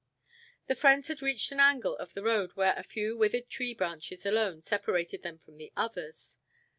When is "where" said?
2.53-2.73